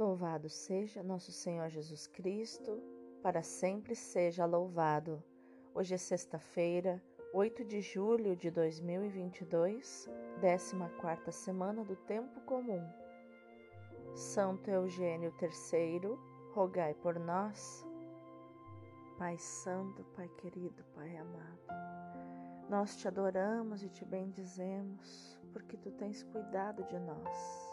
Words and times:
Louvado 0.00 0.48
seja 0.48 1.02
nosso 1.02 1.30
Senhor 1.30 1.68
Jesus 1.68 2.06
Cristo, 2.06 2.82
para 3.22 3.42
sempre 3.42 3.94
seja 3.94 4.46
louvado. 4.46 5.22
Hoje 5.74 5.94
é 5.94 5.98
sexta-feira, 5.98 7.02
8 7.34 7.62
de 7.66 7.82
julho 7.82 8.34
de 8.34 8.50
2022, 8.50 10.08
14 10.40 11.32
semana 11.32 11.84
do 11.84 11.96
Tempo 11.96 12.40
Comum. 12.46 12.82
Santo 14.14 14.70
Eugênio 14.70 15.34
III, 15.38 16.18
rogai 16.54 16.94
por 16.94 17.18
nós. 17.18 17.86
Pai 19.18 19.36
Santo, 19.36 20.02
Pai 20.16 20.30
querido, 20.38 20.82
Pai 20.94 21.14
amado, 21.14 21.60
nós 22.70 22.96
te 22.96 23.06
adoramos 23.06 23.82
e 23.82 23.90
te 23.90 24.06
bendizemos, 24.06 25.38
porque 25.52 25.76
tu 25.76 25.90
tens 25.90 26.22
cuidado 26.22 26.84
de 26.84 26.98
nós 27.00 27.69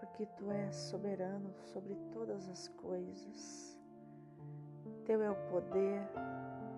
porque 0.00 0.26
tu 0.36 0.50
és 0.50 0.74
soberano 0.74 1.52
sobre 1.72 1.94
todas 2.12 2.48
as 2.48 2.68
coisas. 2.68 3.78
Teu 5.04 5.22
é 5.22 5.30
o 5.30 5.36
poder, 5.50 6.08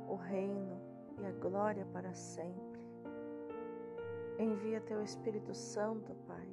o 0.09 0.17
reino 0.17 0.81
e 1.19 1.27
a 1.27 1.33
glória 1.33 1.87
para 1.87 2.13
sempre. 2.15 2.81
Envia 4.39 4.81
teu 4.81 5.03
Espírito 5.03 5.55
Santo, 5.55 6.15
Pai, 6.27 6.49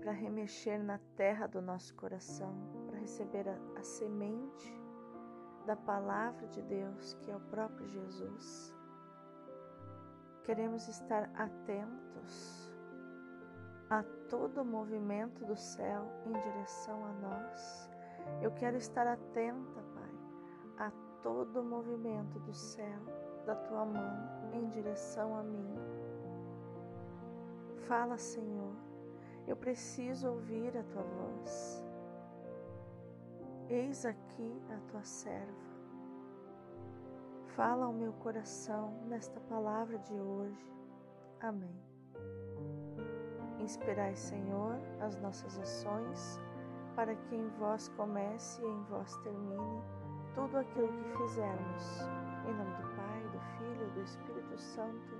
para 0.00 0.12
remexer 0.12 0.82
na 0.82 0.98
terra 1.16 1.46
do 1.46 1.62
nosso 1.62 1.94
coração, 1.94 2.54
para 2.88 2.98
receber 2.98 3.48
a, 3.48 3.56
a 3.78 3.82
semente 3.82 4.84
da 5.64 5.76
palavra 5.76 6.46
de 6.48 6.60
Deus, 6.62 7.14
que 7.14 7.30
é 7.30 7.36
o 7.36 7.40
próprio 7.40 7.86
Jesus. 7.88 8.74
Queremos 10.44 10.88
estar 10.88 11.30
atentos 11.34 12.63
a 13.90 14.02
todo 14.28 14.62
o 14.62 14.64
movimento 14.64 15.44
do 15.44 15.56
céu 15.56 16.04
em 16.26 16.32
direção 16.32 17.04
a 17.04 17.12
nós. 17.12 17.90
Eu 18.40 18.50
quero 18.52 18.76
estar 18.76 19.06
atenta, 19.06 19.82
Pai, 19.94 20.86
a 20.86 20.92
todo 21.22 21.60
o 21.60 21.64
movimento 21.64 22.38
do 22.40 22.54
céu, 22.54 23.00
da 23.46 23.54
tua 23.54 23.84
mão 23.84 24.50
em 24.52 24.68
direção 24.70 25.36
a 25.36 25.42
mim. 25.42 25.74
Fala, 27.86 28.16
Senhor, 28.16 28.74
eu 29.46 29.56
preciso 29.56 30.30
ouvir 30.30 30.76
a 30.76 30.82
tua 30.84 31.02
voz. 31.02 31.84
Eis 33.68 34.04
aqui 34.06 34.62
a 34.70 34.90
tua 34.90 35.04
serva. 35.04 35.64
Fala 37.54 37.86
ao 37.86 37.92
meu 37.92 38.12
coração 38.14 38.92
nesta 39.06 39.38
palavra 39.40 39.98
de 39.98 40.14
hoje. 40.14 40.72
Amém. 41.40 41.78
Inspirai, 43.64 44.14
Senhor, 44.14 44.78
as 45.00 45.18
nossas 45.22 45.58
ações, 45.58 46.38
para 46.94 47.14
que 47.14 47.34
em 47.34 47.48
vós 47.58 47.88
comece 47.96 48.62
e 48.62 48.66
em 48.66 48.82
vós 48.90 49.16
termine 49.22 49.82
tudo 50.34 50.58
aquilo 50.58 50.88
que 50.88 51.16
fizermos. 51.16 52.02
Em 52.46 52.52
nome 52.52 52.76
do 52.76 52.94
Pai, 52.94 53.22
do 53.32 53.40
Filho 53.56 53.86
e 53.86 53.90
do 53.92 54.02
Espírito 54.02 54.58
Santo. 54.58 55.14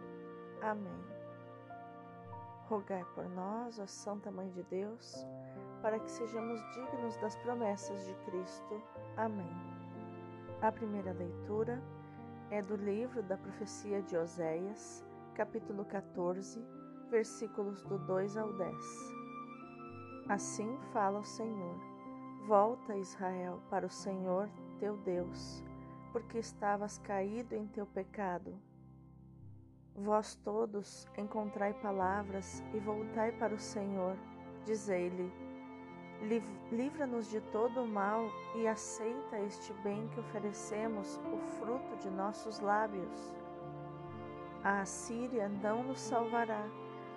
Amém. 0.60 1.04
Rogai 2.68 3.02
por 3.14 3.26
nós, 3.30 3.78
ó 3.78 3.86
Santa 3.86 4.30
Mãe 4.30 4.50
de 4.50 4.62
Deus, 4.64 5.26
para 5.80 5.98
que 5.98 6.10
sejamos 6.10 6.60
dignos 6.74 7.16
das 7.22 7.36
promessas 7.36 8.04
de 8.04 8.14
Cristo. 8.26 8.82
Amém. 9.16 9.56
A 10.60 10.70
primeira 10.70 11.14
leitura 11.14 11.82
é 12.50 12.60
do 12.60 12.76
livro 12.76 13.22
da 13.22 13.38
profecia 13.38 14.02
de 14.02 14.18
Oséias, 14.18 15.02
capítulo 15.34 15.86
14 15.86 16.73
versículos 17.14 17.80
do 17.84 17.96
2 17.96 18.36
ao 18.36 18.52
10. 18.54 19.14
Assim 20.28 20.76
fala 20.92 21.20
o 21.20 21.24
Senhor: 21.24 21.76
Volta, 22.44 22.96
Israel, 22.96 23.62
para 23.70 23.86
o 23.86 23.90
Senhor 23.90 24.48
teu 24.80 24.96
Deus, 24.96 25.62
porque 26.10 26.38
estavas 26.38 26.98
caído 26.98 27.54
em 27.54 27.68
teu 27.68 27.86
pecado. 27.86 28.52
Vós 29.94 30.34
todos 30.34 31.06
encontrai 31.16 31.72
palavras 31.74 32.64
e 32.74 32.80
voltai 32.80 33.30
para 33.30 33.54
o 33.54 33.60
Senhor, 33.60 34.16
dizei-lhe: 34.64 35.32
Livra-nos 36.72 37.30
de 37.30 37.40
todo 37.52 37.84
o 37.84 37.86
mal 37.86 38.24
e 38.56 38.66
aceita 38.66 39.38
este 39.38 39.72
bem 39.84 40.08
que 40.08 40.18
oferecemos, 40.18 41.20
o 41.32 41.38
fruto 41.60 41.96
de 41.98 42.10
nossos 42.10 42.58
lábios. 42.58 43.32
A 44.64 44.80
Assíria 44.80 45.48
não 45.48 45.84
nos 45.84 46.00
salvará 46.00 46.66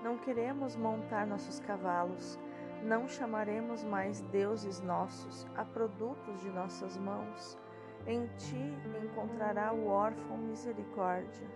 não 0.03 0.17
queremos 0.17 0.75
montar 0.75 1.25
nossos 1.25 1.59
cavalos, 1.59 2.39
não 2.83 3.07
chamaremos 3.07 3.83
mais 3.83 4.21
deuses 4.21 4.81
nossos 4.81 5.47
a 5.55 5.65
produtos 5.65 6.39
de 6.41 6.49
nossas 6.49 6.97
mãos. 6.97 7.57
Em 8.05 8.27
ti 8.37 8.73
encontrará 9.03 9.73
o 9.73 9.87
órfão 9.87 10.37
misericórdia. 10.37 11.47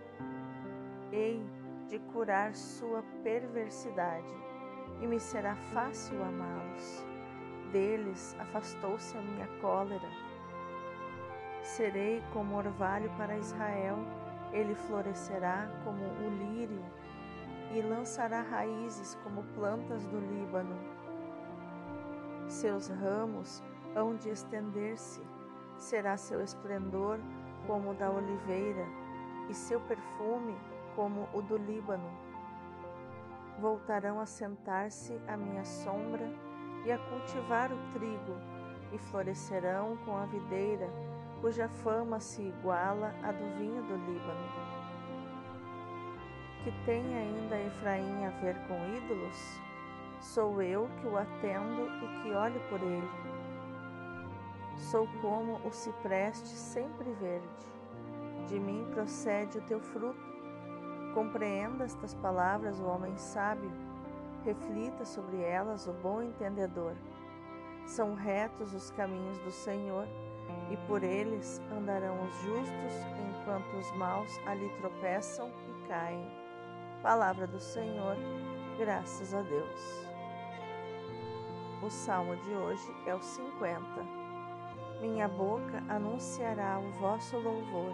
Ei 1.12 1.42
de 1.88 1.98
curar 1.98 2.54
sua 2.54 3.02
perversidade, 3.22 4.34
e 5.00 5.06
me 5.06 5.20
será 5.20 5.54
fácil 5.72 6.22
amá-los. 6.22 7.06
Deles 7.70 8.36
afastou-se 8.38 9.16
a 9.16 9.20
minha 9.20 9.46
cólera. 9.60 10.08
Serei 11.62 12.22
como 12.32 12.56
orvalho 12.56 13.10
para 13.16 13.36
Israel, 13.38 13.98
ele 14.52 14.74
florescerá 14.74 15.70
como 15.84 16.02
o 16.02 16.30
lírio 16.30 16.82
e 17.72 17.80
lançará 17.80 18.42
raízes 18.42 19.14
como 19.24 19.42
plantas 19.54 20.04
do 20.06 20.18
Líbano. 20.18 20.76
Seus 22.46 22.88
ramos 22.88 23.62
hão 23.96 24.14
de 24.14 24.28
estender-se, 24.28 25.22
será 25.78 26.16
seu 26.16 26.42
esplendor 26.42 27.18
como 27.66 27.92
o 27.92 27.94
da 27.94 28.10
oliveira, 28.10 28.84
e 29.48 29.54
seu 29.54 29.80
perfume 29.80 30.54
como 30.94 31.28
o 31.32 31.40
do 31.40 31.56
Líbano. 31.56 32.10
Voltarão 33.58 34.20
a 34.20 34.26
sentar-se 34.26 35.18
à 35.26 35.36
minha 35.36 35.64
sombra 35.64 36.30
e 36.84 36.92
a 36.92 36.98
cultivar 36.98 37.72
o 37.72 37.92
trigo, 37.92 38.36
e 38.92 38.98
florescerão 38.98 39.96
com 40.04 40.16
a 40.16 40.26
videira, 40.26 40.88
cuja 41.40 41.68
fama 41.68 42.20
se 42.20 42.42
iguala 42.42 43.14
à 43.22 43.32
do 43.32 43.58
vinho 43.58 43.82
do 43.82 43.96
Líbano 43.96 44.61
que 46.64 46.72
tem 46.84 47.02
ainda 47.16 47.60
Efraim 47.60 48.24
a 48.24 48.30
ver 48.40 48.56
com 48.68 48.74
ídolos? 48.96 49.60
Sou 50.20 50.62
eu 50.62 50.88
que 51.00 51.06
o 51.08 51.16
atendo 51.16 51.88
e 52.04 52.22
que 52.22 52.32
olho 52.32 52.60
por 52.68 52.80
ele. 52.80 53.10
Sou 54.76 55.08
como 55.20 55.60
o 55.66 55.72
cipreste 55.72 56.48
sempre 56.48 57.10
verde. 57.14 57.46
De 58.46 58.58
mim 58.58 58.86
procede 58.92 59.58
o 59.58 59.62
teu 59.62 59.80
fruto. 59.80 60.20
Compreenda 61.14 61.84
estas 61.84 62.14
palavras 62.14 62.78
o 62.78 62.84
homem 62.84 63.16
sábio. 63.16 63.70
Reflita 64.44 65.04
sobre 65.04 65.42
elas 65.42 65.88
o 65.88 65.92
bom 65.92 66.22
entendedor. 66.22 66.94
São 67.86 68.14
retos 68.14 68.72
os 68.72 68.90
caminhos 68.92 69.38
do 69.38 69.50
Senhor, 69.50 70.06
e 70.70 70.76
por 70.86 71.02
eles 71.02 71.60
andarão 71.72 72.22
os 72.24 72.34
justos, 72.36 72.92
enquanto 73.28 73.76
os 73.76 73.90
maus 73.96 74.30
ali 74.46 74.68
tropeçam 74.80 75.48
e 75.48 75.88
caem. 75.88 76.41
Palavra 77.02 77.48
do 77.48 77.58
Senhor, 77.58 78.16
graças 78.78 79.34
a 79.34 79.42
Deus. 79.42 80.06
O 81.82 81.90
salmo 81.90 82.36
de 82.36 82.50
hoje 82.50 82.94
é 83.06 83.12
o 83.12 83.20
50. 83.20 83.82
Minha 85.00 85.26
boca 85.26 85.82
anunciará 85.88 86.78
o 86.78 86.92
vosso 87.00 87.36
louvor. 87.38 87.92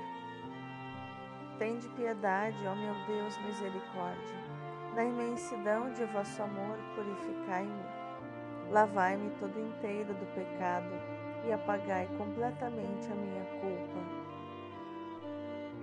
Tende 1.58 1.88
piedade, 1.88 2.58
ó 2.66 2.74
meu 2.74 2.94
Deus, 3.06 3.34
misericórdia. 3.46 4.36
Na 4.94 5.02
imensidão 5.02 5.90
de 5.94 6.04
vosso 6.04 6.42
amor, 6.42 6.76
purificai-me. 6.94 7.82
Lavai-me 8.70 9.30
todo 9.40 9.58
inteiro 9.58 10.12
do 10.12 10.34
pecado 10.34 10.92
e 11.46 11.52
apagai 11.54 12.06
completamente 12.18 13.10
a 13.10 13.14
minha 13.14 13.44
culpa 13.62 14.17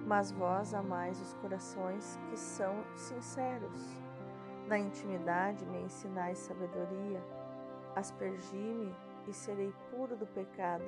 mas 0.05 0.31
vós 0.31 0.73
amais 0.73 1.19
os 1.19 1.33
corações 1.33 2.19
que 2.29 2.37
são 2.37 2.75
sinceros. 2.95 4.05
Na 4.67 4.77
intimidade 4.77 5.65
me 5.65 5.81
ensinais 5.81 6.37
sabedoria, 6.37 7.21
aspergi-me 7.95 8.95
e 9.27 9.33
serei 9.33 9.73
puro 9.89 10.15
do 10.15 10.27
pecado, 10.27 10.85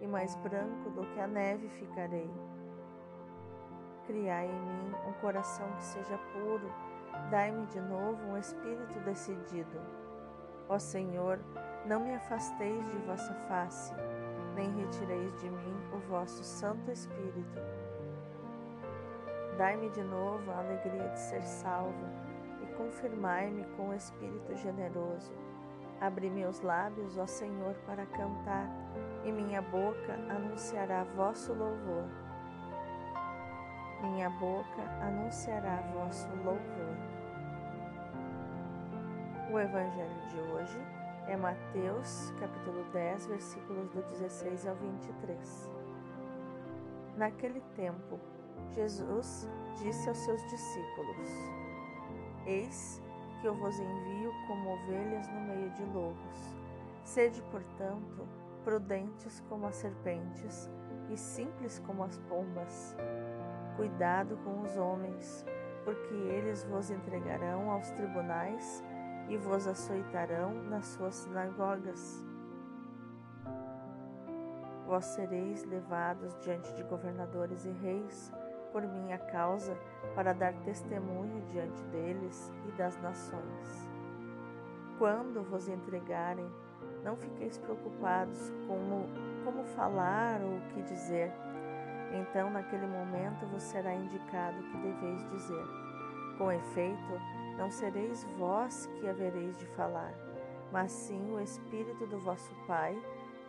e 0.00 0.06
mais 0.06 0.34
branco 0.36 0.90
do 0.90 1.06
que 1.06 1.20
a 1.20 1.26
neve 1.26 1.68
ficarei. 1.68 2.30
Criai 4.06 4.46
em 4.46 4.60
mim 4.60 4.94
um 5.08 5.12
coração 5.20 5.66
que 5.76 5.84
seja 5.84 6.18
puro, 6.32 6.70
dai-me 7.30 7.66
de 7.66 7.80
novo 7.80 8.22
um 8.26 8.38
espírito 8.38 8.98
decidido. 9.00 9.80
Ó 10.68 10.78
Senhor, 10.78 11.40
não 11.86 12.00
me 12.00 12.14
afasteis 12.14 12.88
de 12.90 12.98
vossa 12.98 13.34
face, 13.48 13.94
nem 14.54 14.70
retireis 14.76 15.40
de 15.40 15.48
mim 15.48 15.76
o 15.94 15.98
vosso 16.08 16.42
Santo 16.44 16.90
Espírito. 16.90 17.58
Dai-me 19.56 19.88
de 19.88 20.02
novo 20.02 20.50
a 20.50 20.58
alegria 20.58 21.08
de 21.08 21.18
ser 21.18 21.42
salvo 21.42 22.06
e 22.62 22.66
confirmai-me 22.74 23.64
com 23.76 23.88
o 23.88 23.94
Espírito 23.94 24.54
generoso. 24.54 25.32
Abri 25.98 26.28
meus 26.28 26.60
lábios, 26.60 27.16
ó 27.16 27.26
Senhor, 27.26 27.74
para 27.86 28.04
cantar, 28.04 28.68
e 29.24 29.32
minha 29.32 29.62
boca 29.62 30.12
anunciará 30.28 31.04
vosso 31.16 31.54
louvor. 31.54 32.04
Minha 34.02 34.28
boca 34.28 34.82
anunciará 35.00 35.76
vosso 35.94 36.28
louvor. 36.44 36.96
O 39.50 39.58
evangelho 39.58 40.28
de 40.28 40.38
hoje 40.52 40.78
é 41.28 41.36
Mateus, 41.36 42.30
capítulo 42.38 42.84
10, 42.92 43.26
versículos 43.26 43.88
do 43.88 44.02
16 44.02 44.66
ao 44.66 44.74
23. 44.76 45.70
Naquele 47.16 47.62
tempo, 47.74 48.20
Jesus 48.74 49.48
disse 49.76 50.08
aos 50.08 50.18
seus 50.18 50.42
discípulos: 50.48 51.28
Eis 52.46 53.02
que 53.40 53.46
eu 53.46 53.54
vos 53.54 53.78
envio 53.78 54.32
como 54.46 54.74
ovelhas 54.74 55.28
no 55.28 55.40
meio 55.40 55.70
de 55.70 55.84
lobos. 55.86 56.56
Sede, 57.04 57.42
portanto, 57.50 58.26
prudentes 58.64 59.40
como 59.48 59.66
as 59.66 59.76
serpentes 59.76 60.70
e 61.10 61.16
simples 61.16 61.78
como 61.86 62.04
as 62.04 62.18
pombas. 62.18 62.96
Cuidado 63.76 64.36
com 64.38 64.62
os 64.62 64.76
homens, 64.76 65.44
porque 65.84 66.14
eles 66.14 66.64
vos 66.64 66.90
entregarão 66.90 67.70
aos 67.70 67.90
tribunais 67.90 68.82
e 69.28 69.36
vos 69.36 69.66
açoitarão 69.66 70.52
nas 70.64 70.86
suas 70.86 71.14
sinagogas. 71.14 72.24
Vós 74.86 75.04
sereis 75.04 75.64
levados 75.64 76.36
diante 76.40 76.72
de 76.74 76.82
governadores 76.84 77.64
e 77.64 77.70
reis 77.70 78.32
por 78.76 78.86
minha 78.86 79.16
causa 79.16 79.74
para 80.14 80.34
dar 80.34 80.52
testemunho 80.52 81.40
diante 81.46 81.82
deles 81.84 82.52
e 82.68 82.72
das 82.72 82.94
nações. 83.00 83.88
Quando 84.98 85.42
vos 85.42 85.66
entregarem, 85.66 86.46
não 87.02 87.16
fiqueis 87.16 87.56
preocupados 87.56 88.52
como, 88.66 89.06
como 89.46 89.64
falar 89.64 90.42
ou 90.42 90.58
o 90.58 90.60
que 90.74 90.82
dizer. 90.82 91.32
Então, 92.20 92.50
naquele 92.50 92.86
momento, 92.86 93.46
vos 93.46 93.62
será 93.62 93.94
indicado 93.94 94.60
o 94.60 94.70
que 94.70 94.76
deveis 94.76 95.30
dizer. 95.30 95.64
Com 96.36 96.52
efeito, 96.52 97.20
não 97.56 97.70
sereis 97.70 98.24
vós 98.36 98.84
que 99.00 99.08
havereis 99.08 99.56
de 99.56 99.64
falar, 99.68 100.12
mas 100.70 100.92
sim 100.92 101.32
o 101.32 101.40
Espírito 101.40 102.06
do 102.06 102.18
vosso 102.18 102.54
Pai 102.66 102.94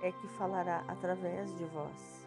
é 0.02 0.10
que 0.10 0.28
falará 0.30 0.86
através 0.88 1.54
de 1.58 1.66
vós. 1.66 2.27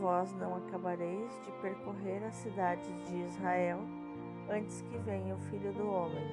Vós 0.00 0.32
não 0.34 0.56
acabareis 0.56 1.32
de 1.44 1.52
percorrer 1.62 2.22
as 2.24 2.34
cidades 2.36 2.86
de 3.08 3.16
Israel 3.22 3.80
antes 4.50 4.82
que 4.82 4.98
venha 4.98 5.34
o 5.34 5.40
Filho 5.40 5.72
do 5.72 5.88
Homem. 5.88 6.24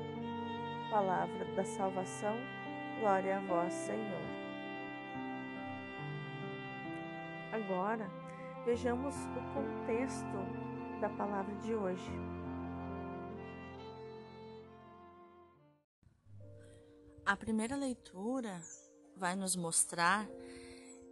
Palavra 0.89 1.45
da 1.55 1.63
salvação, 1.63 2.35
glória 2.99 3.37
a 3.37 3.41
vós, 3.41 3.73
Senhor. 3.73 4.21
Agora, 7.53 8.09
vejamos 8.65 9.15
o 9.15 9.53
contexto 9.53 10.99
da 10.99 11.09
palavra 11.09 11.55
de 11.55 11.73
hoje. 11.73 12.11
A 17.25 17.37
primeira 17.37 17.75
leitura 17.75 18.59
vai 19.15 19.35
nos 19.35 19.55
mostrar 19.55 20.27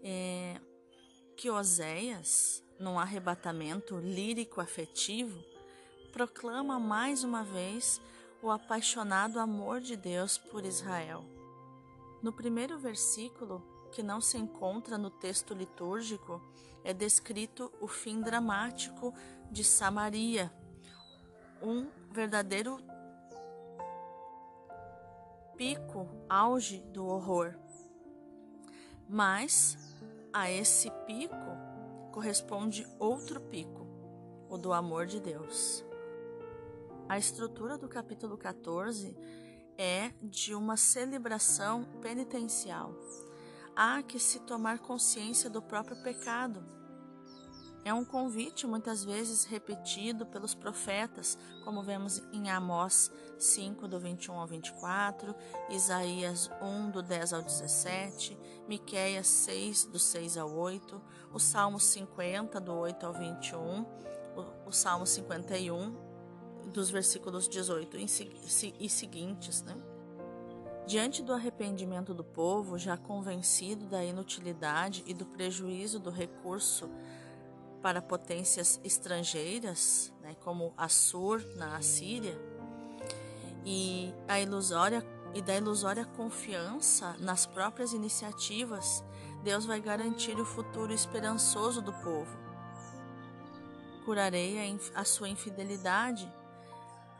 é, 0.03 0.59
que 1.41 1.49
Oséias, 1.49 2.63
num 2.79 2.99
arrebatamento 2.99 3.97
lírico-afetivo, 3.97 5.43
proclama 6.11 6.79
mais 6.79 7.23
uma 7.23 7.43
vez 7.43 7.99
o 8.43 8.51
apaixonado 8.51 9.39
amor 9.39 9.81
de 9.81 9.97
Deus 9.97 10.37
por 10.37 10.63
Israel. 10.63 11.25
No 12.21 12.31
primeiro 12.31 12.77
versículo, 12.77 13.59
que 13.91 14.03
não 14.03 14.21
se 14.21 14.37
encontra 14.37 14.99
no 14.99 15.09
texto 15.09 15.55
litúrgico, 15.55 16.39
é 16.83 16.93
descrito 16.93 17.73
o 17.81 17.87
fim 17.87 18.21
dramático 18.21 19.11
de 19.49 19.63
Samaria, 19.63 20.53
um 21.59 21.89
verdadeiro 22.11 22.77
pico, 25.57 26.07
auge 26.29 26.81
do 26.93 27.07
horror. 27.07 27.55
Mas 29.09 29.75
a 30.33 30.49
esse 30.49 30.89
pico 31.05 31.35
corresponde 32.11 32.87
outro 32.99 33.39
pico, 33.41 33.87
o 34.49 34.57
do 34.57 34.71
amor 34.73 35.05
de 35.05 35.19
Deus. 35.19 35.83
A 37.07 37.17
estrutura 37.17 37.77
do 37.77 37.89
capítulo 37.89 38.37
14 38.37 39.15
é 39.77 40.11
de 40.21 40.53
uma 40.55 40.77
celebração 40.77 41.83
penitencial. 42.01 42.93
Há 43.75 44.01
que 44.03 44.19
se 44.19 44.39
tomar 44.41 44.79
consciência 44.79 45.49
do 45.49 45.61
próprio 45.61 46.01
pecado 46.03 46.63
é 47.83 47.93
um 47.93 48.05
convite 48.05 48.67
muitas 48.67 49.03
vezes 49.03 49.43
repetido 49.43 50.25
pelos 50.25 50.53
profetas, 50.53 51.37
como 51.63 51.81
vemos 51.81 52.21
em 52.31 52.49
Amós 52.49 53.11
5, 53.39 53.87
do 53.87 53.99
21 53.99 54.39
ao 54.39 54.47
24, 54.47 55.35
Isaías 55.69 56.49
1, 56.61 56.91
do 56.91 57.01
10 57.01 57.33
ao 57.33 57.41
17, 57.41 58.37
Miqueias 58.67 59.27
6, 59.27 59.85
do 59.85 59.97
6 59.97 60.37
ao 60.37 60.51
8, 60.51 61.01
o 61.33 61.39
Salmo 61.39 61.79
50, 61.79 62.59
do 62.59 62.73
8 62.73 63.05
ao 63.05 63.13
21, 63.13 63.81
o, 64.35 64.69
o 64.69 64.71
Salmo 64.71 65.07
51, 65.07 66.11
dos 66.71 66.91
versículos 66.91 67.47
18 67.47 67.97
e 67.97 68.89
seguintes, 68.89 69.63
né? 69.63 69.75
Diante 70.85 71.21
do 71.21 71.33
arrependimento 71.33 72.13
do 72.13 72.23
povo, 72.23 72.77
já 72.77 72.97
convencido 72.97 73.85
da 73.85 74.03
inutilidade 74.03 75.03
e 75.05 75.13
do 75.13 75.25
prejuízo 75.25 75.99
do 75.99 76.09
recurso 76.09 76.89
para 77.81 78.01
potências 78.01 78.79
estrangeiras, 78.83 80.13
né, 80.21 80.35
como 80.43 80.73
Assur 80.77 81.41
na 81.55 81.75
Assíria, 81.75 82.39
e 83.65 84.13
a 84.27 84.39
ilusória 84.39 85.05
e 85.33 85.41
da 85.41 85.55
ilusória 85.55 86.05
confiança 86.05 87.15
nas 87.19 87.45
próprias 87.45 87.93
iniciativas, 87.93 89.03
Deus 89.43 89.65
vai 89.65 89.79
garantir 89.79 90.39
o 90.39 90.45
futuro 90.45 90.93
esperançoso 90.93 91.81
do 91.81 91.93
povo. 91.93 92.37
Curarei 94.05 94.59
a, 94.59 95.01
a 95.01 95.05
sua 95.05 95.29
infidelidade, 95.29 96.31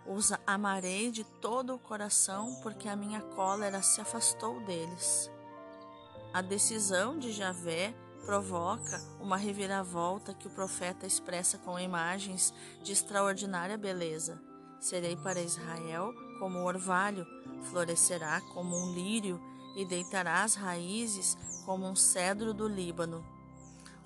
os 0.05 0.33
amarei 0.45 1.11
de 1.11 1.23
todo 1.23 1.73
o 1.73 1.79
coração, 1.79 2.59
porque 2.61 2.89
a 2.89 2.95
minha 2.95 3.21
cólera 3.21 3.81
se 3.81 4.01
afastou 4.01 4.59
deles. 4.61 5.31
A 6.33 6.41
decisão 6.41 7.17
de 7.17 7.31
Javé 7.31 7.93
provoca 8.25 9.01
uma 9.19 9.37
reviravolta 9.37 10.33
que 10.33 10.47
o 10.47 10.51
profeta 10.51 11.05
expressa 11.05 11.57
com 11.57 11.79
imagens 11.79 12.53
de 12.83 12.91
extraordinária 12.91 13.77
beleza. 13.77 14.41
Serei 14.79 15.15
para 15.15 15.41
Israel 15.41 16.13
como 16.39 16.59
o 16.59 16.65
orvalho, 16.65 17.25
florescerá 17.69 18.41
como 18.53 18.75
um 18.75 18.93
lírio 18.93 19.39
e 19.75 19.85
deitará 19.85 20.43
as 20.43 20.55
raízes 20.55 21.37
como 21.65 21.87
um 21.87 21.95
cedro 21.95 22.53
do 22.53 22.67
Líbano. 22.67 23.23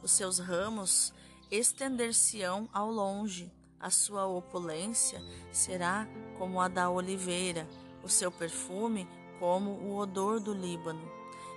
Os 0.03 0.11
seus 0.11 0.39
ramos 0.39 1.13
estender-se-ão 1.49 2.69
ao 2.73 2.91
longe, 2.91 3.51
a 3.79 3.89
sua 3.89 4.25
opulência 4.25 5.21
será 5.51 6.07
como 6.37 6.59
a 6.59 6.67
da 6.67 6.89
oliveira, 6.89 7.67
o 8.03 8.09
seu 8.09 8.31
perfume 8.31 9.07
como 9.39 9.71
o 9.71 9.97
odor 9.97 10.39
do 10.39 10.53
Líbano. 10.53 11.14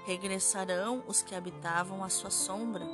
Regressarão 0.08 1.04
os 1.06 1.20
que 1.20 1.34
habitavam 1.34 2.02
a 2.02 2.08
sua 2.08 2.30
sombra. 2.30 2.88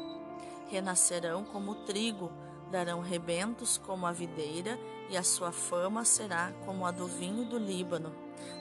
Renascerão 0.68 1.44
como 1.44 1.76
trigo, 1.87 2.33
darão 2.73 3.00
rebentos 3.00 3.78
como 3.78 4.04
a 4.04 4.11
videira, 4.11 4.76
e 5.09 5.16
a 5.16 5.23
sua 5.23 5.52
fama 5.52 6.04
será 6.04 6.52
como 6.66 6.85
a 6.85 6.90
do 6.90 7.06
vinho 7.06 7.44
do 7.44 7.56
Líbano, 7.56 8.12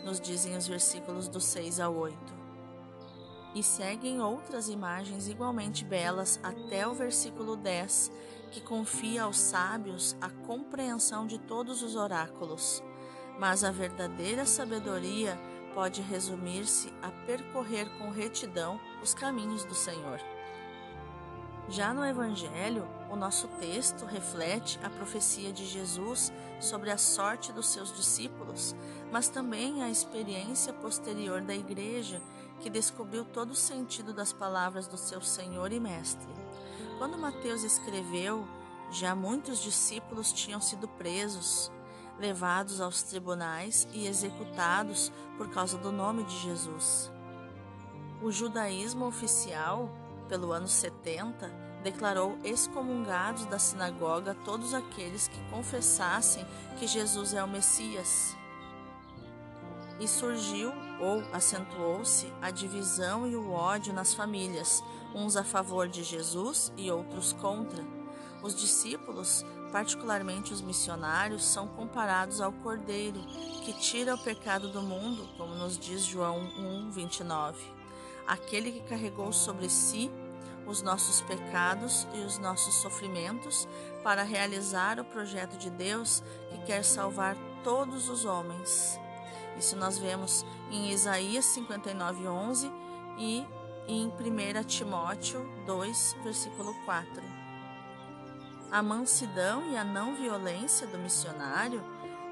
nos 0.06 0.22
dizem 0.22 0.56
os 0.56 0.68
versículos 0.68 1.28
do 1.28 1.42
6 1.42 1.80
ao 1.80 1.96
8. 1.96 2.16
E 3.56 3.64
seguem 3.64 4.22
outras 4.22 4.70
imagens 4.70 5.28
igualmente 5.28 5.84
belas 5.84 6.40
até 6.44 6.88
o 6.88 6.94
versículo 6.94 7.56
10, 7.56 8.12
que 8.52 8.62
confia 8.62 9.24
aos 9.24 9.40
sábios 9.40 10.16
a 10.22 10.30
compreensão 10.30 11.26
de 11.26 11.40
todos 11.40 11.82
os 11.82 11.96
oráculos. 11.96 12.84
Mas 13.40 13.64
a 13.64 13.72
verdadeira 13.72 14.46
sabedoria 14.46 15.40
pode 15.74 16.02
resumir-se 16.02 16.94
a 17.02 17.10
percorrer 17.26 17.90
com 17.98 18.10
retidão 18.10 18.80
os 19.02 19.14
caminhos 19.14 19.66
do 19.66 19.76
Senhor. 19.76 20.20
Já 21.70 21.94
no 21.94 22.06
Evangelho, 22.06 22.86
o 23.10 23.16
nosso 23.16 23.48
texto 23.60 24.06
reflete 24.06 24.80
a 24.84 24.90
profecia 24.90 25.52
de 25.52 25.66
Jesus 25.66 26.32
sobre 26.60 26.92
a 26.92 26.98
sorte 26.98 27.54
dos 27.54 27.68
seus 27.68 27.96
discípulos, 27.96 28.76
mas 29.12 29.30
também 29.30 29.82
a 29.82 29.90
experiência 29.90 30.74
posterior 30.74 31.42
da 31.42 31.56
Igreja, 31.56 32.22
que 32.60 32.70
descobriu 32.70 33.24
todo 33.26 33.52
o 33.52 33.56
sentido 33.56 34.14
das 34.14 34.34
palavras 34.34 34.88
do 34.88 34.98
seu 34.98 35.22
Senhor 35.22 35.72
e 35.72 35.80
Mestre. 35.80 36.32
Quando 36.98 37.18
Mateus 37.18 37.64
escreveu, 37.64 38.46
já 38.92 39.16
muitos 39.16 39.60
discípulos 39.60 40.32
tinham 40.32 40.62
sido 40.62 40.88
presos, 40.88 41.72
levados 42.20 42.80
aos 42.80 43.04
tribunais 43.04 43.88
e 43.92 44.08
executados 44.08 45.12
por 45.38 45.50
causa 45.50 45.78
do 45.78 45.92
nome 45.92 46.24
de 46.24 46.38
Jesus. 46.40 47.12
O 48.22 48.32
judaísmo 48.32 49.06
oficial, 49.06 49.90
pelo 50.30 50.52
ano 50.52 50.68
70, 50.68 51.52
declarou 51.84 52.38
excomungados 52.44 53.46
da 53.46 53.60
sinagoga 53.60 54.34
todos 54.46 54.74
aqueles 54.74 55.28
que 55.28 55.50
confessassem 55.50 56.46
que 56.80 56.88
Jesus 56.88 57.34
é 57.34 57.44
o 57.44 57.48
Messias. 57.48 58.36
E 60.00 60.08
surgiu 60.08 60.72
ou 61.00 61.22
acentuou-se 61.34 62.34
a 62.42 62.50
divisão 62.50 63.28
e 63.28 63.36
o 63.36 63.52
ódio 63.52 63.94
nas 63.94 64.14
famílias, 64.14 64.82
uns 65.14 65.36
a 65.36 65.44
favor 65.44 65.88
de 65.88 66.04
Jesus 66.04 66.72
e 66.78 66.90
outros 66.90 67.34
contra. 67.34 67.84
Os 68.42 68.56
discípulos, 68.56 69.46
particularmente 69.74 70.54
os 70.54 70.62
missionários, 70.62 71.44
são 71.44 71.68
comparados 71.68 72.40
ao 72.40 72.54
Cordeiro, 72.54 73.20
que 73.66 73.74
tira 73.74 74.14
o 74.14 74.24
pecado 74.24 74.70
do 74.70 74.84
mundo, 74.84 75.28
como 75.36 75.56
nos 75.56 75.80
diz 75.80 76.06
João 76.06 76.42
1, 76.42 76.92
29. 76.92 77.60
Aquele 78.28 78.72
que 78.72 78.82
carregou 78.82 79.34
sobre 79.34 79.68
si 79.68 80.12
os 80.68 80.84
nossos 80.84 81.22
pecados 81.22 82.08
e 82.14 82.20
os 82.20 82.38
nossos 82.38 82.76
sofrimentos 82.76 83.68
para 84.04 84.22
realizar 84.22 85.00
o 85.00 85.06
projeto 85.06 85.58
de 85.58 85.72
Deus 85.72 86.24
que 86.52 86.60
quer 86.68 86.86
salvar 86.86 87.36
todos 87.64 88.10
os 88.10 88.26
homens. 88.26 89.00
Isso 89.58 89.76
nós 89.76 89.98
vemos 89.98 90.46
em 90.70 90.92
Isaías 90.92 91.46
59, 91.46 92.28
11 92.28 92.72
e 93.18 93.44
em 93.88 94.08
1 94.08 94.64
Timóteo 94.66 95.44
2, 95.66 96.16
versículo 96.24 96.76
4. 96.86 97.43
A 98.74 98.82
mansidão 98.82 99.70
e 99.70 99.78
a 99.78 99.84
não 99.84 100.16
violência 100.16 100.88
do 100.88 100.98
missionário 100.98 101.84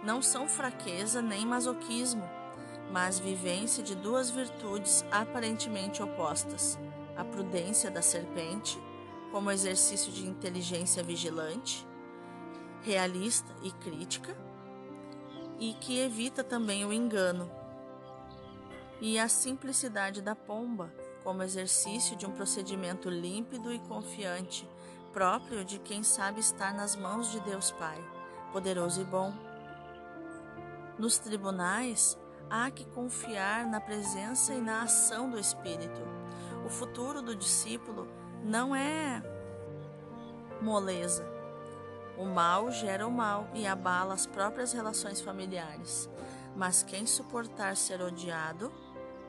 não 0.03 0.23
são 0.23 0.49
fraqueza 0.49 1.21
nem 1.21 1.45
masoquismo, 1.45 2.27
mas 2.91 3.19
vivência 3.19 3.83
de 3.83 3.93
duas 3.93 4.31
virtudes 4.31 5.05
aparentemente 5.11 6.01
opostas: 6.01 6.79
a 7.15 7.23
prudência 7.23 7.91
da 7.91 8.01
serpente, 8.01 8.81
como 9.31 9.51
exercício 9.51 10.11
de 10.11 10.25
inteligência 10.25 11.03
vigilante, 11.03 11.87
realista 12.81 13.55
e 13.61 13.69
crítica, 13.73 14.35
e 15.59 15.75
que 15.75 15.99
evita 15.99 16.43
também 16.43 16.83
o 16.83 16.91
engano, 16.91 17.51
e 18.99 19.19
a 19.19 19.29
simplicidade 19.29 20.23
da 20.23 20.33
pomba, 20.33 20.91
como 21.23 21.43
exercício 21.43 22.15
de 22.15 22.25
um 22.25 22.31
procedimento 22.31 23.11
límpido 23.11 23.71
e 23.71 23.77
confiante 23.77 24.67
próprio 25.11 25.65
de 25.65 25.79
quem 25.79 26.03
sabe 26.03 26.39
estar 26.39 26.73
nas 26.73 26.95
mãos 26.95 27.31
de 27.31 27.39
Deus 27.41 27.71
Pai, 27.71 27.97
poderoso 28.51 29.01
e 29.01 29.03
bom. 29.03 29.33
Nos 30.97 31.17
tribunais, 31.17 32.17
há 32.49 32.69
que 32.71 32.85
confiar 32.85 33.65
na 33.65 33.81
presença 33.81 34.53
e 34.53 34.61
na 34.61 34.83
ação 34.83 35.29
do 35.29 35.39
Espírito. 35.39 36.01
O 36.65 36.69
futuro 36.69 37.21
do 37.21 37.35
discípulo 37.35 38.07
não 38.43 38.75
é 38.75 39.21
moleza. 40.61 41.27
O 42.17 42.25
mal 42.25 42.71
gera 42.71 43.07
o 43.07 43.11
mal 43.11 43.49
e 43.53 43.65
abala 43.65 44.13
as 44.13 44.25
próprias 44.25 44.73
relações 44.73 45.19
familiares. 45.21 46.09
Mas 46.55 46.83
quem 46.83 47.05
suportar 47.05 47.75
ser 47.75 48.01
odiado, 48.01 48.71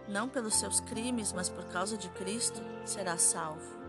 não 0.08 0.28
pelos 0.28 0.56
seus 0.56 0.80
crimes, 0.80 1.32
mas 1.32 1.48
por 1.48 1.64
causa 1.66 1.96
de 1.96 2.08
Cristo, 2.10 2.60
será 2.84 3.16
salvo. 3.16 3.81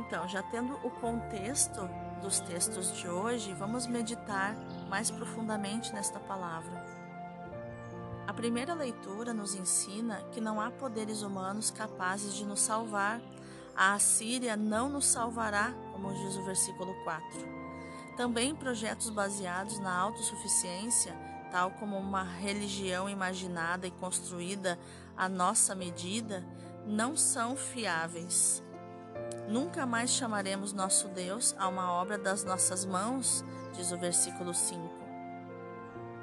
Então, 0.00 0.26
já 0.26 0.42
tendo 0.42 0.74
o 0.82 0.90
contexto 0.90 1.80
dos 2.22 2.40
textos 2.40 2.96
de 2.96 3.06
hoje, 3.06 3.52
vamos 3.52 3.86
meditar 3.86 4.56
mais 4.88 5.10
profundamente 5.10 5.92
nesta 5.92 6.18
palavra. 6.18 6.84
A 8.26 8.32
primeira 8.32 8.72
leitura 8.72 9.34
nos 9.34 9.54
ensina 9.54 10.22
que 10.32 10.40
não 10.40 10.58
há 10.58 10.70
poderes 10.70 11.20
humanos 11.20 11.70
capazes 11.70 12.34
de 12.34 12.46
nos 12.46 12.60
salvar. 12.60 13.20
A 13.76 13.92
Assíria 13.92 14.56
não 14.56 14.88
nos 14.88 15.06
salvará, 15.06 15.72
como 15.92 16.14
diz 16.14 16.36
o 16.36 16.44
versículo 16.44 16.94
4. 17.04 17.26
Também 18.16 18.54
projetos 18.54 19.10
baseados 19.10 19.78
na 19.78 19.94
autossuficiência, 19.94 21.14
tal 21.50 21.72
como 21.72 21.98
uma 21.98 22.22
religião 22.22 23.08
imaginada 23.08 23.86
e 23.86 23.90
construída 23.90 24.78
à 25.16 25.28
nossa 25.28 25.74
medida, 25.74 26.44
não 26.86 27.16
são 27.16 27.54
fiáveis. 27.54 28.62
Nunca 29.48 29.84
mais 29.84 30.10
chamaremos 30.10 30.72
nosso 30.72 31.08
Deus 31.08 31.54
a 31.58 31.66
uma 31.68 31.92
obra 31.92 32.16
das 32.16 32.44
nossas 32.44 32.84
mãos, 32.84 33.44
diz 33.72 33.90
o 33.90 33.98
versículo 33.98 34.54
5. 34.54 34.80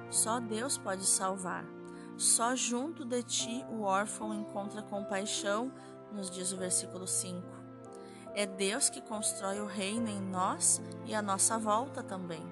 Só 0.10 0.40
Deus 0.40 0.78
pode 0.78 1.06
salvar. 1.06 1.66
Só 2.16 2.56
junto 2.56 3.06
de 3.06 3.22
ti 3.24 3.66
o 3.70 3.82
órfão 3.82 4.34
encontra 4.34 4.82
compaixão, 4.82 5.72
nos 6.12 6.32
diz 6.32 6.52
o 6.52 6.58
versículo 6.58 7.06
5. 7.06 7.46
É 8.34 8.46
Deus 8.46 8.90
que 8.90 9.02
constrói 9.02 9.60
o 9.60 9.66
reino 9.66 10.08
em 10.08 10.22
nós 10.22 10.82
e 11.06 11.14
a 11.14 11.22
nossa 11.22 11.58
volta 11.58 12.02
também. 12.02 12.46